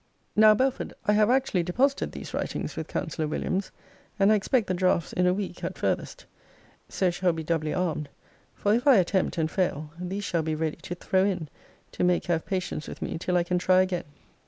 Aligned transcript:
Now, 0.35 0.55
Belford, 0.55 0.95
I 1.05 1.13
have 1.13 1.29
actually 1.29 1.61
deposited 1.61 2.11
these 2.11 2.33
writings 2.33 2.75
with 2.75 2.87
Counsellor 2.87 3.27
Williams; 3.27 3.69
and 4.17 4.31
I 4.31 4.35
expect 4.35 4.65
the 4.65 4.73
draughts 4.73 5.13
in 5.13 5.27
a 5.27 5.33
week 5.35 5.63
at 5.63 5.77
farthest. 5.77 6.25
So 6.89 7.11
shall 7.11 7.33
be 7.33 7.43
doubly 7.43 7.71
armed. 7.71 8.09
For 8.55 8.73
if 8.73 8.87
I 8.87 8.95
attempt, 8.95 9.37
and 9.37 9.51
fail, 9.51 9.91
these 9.99 10.23
shall 10.23 10.41
be 10.41 10.55
ready 10.55 10.77
to 10.77 10.95
throw 10.95 11.23
in, 11.23 11.49
to 11.91 12.03
make 12.03 12.25
her 12.25 12.33
have 12.33 12.47
patience 12.47 12.87
with 12.87 13.03
me 13.03 13.19
till 13.19 13.37
I 13.37 13.43
can 13.43 13.59
try 13.59 13.81
again. 13.83 14.05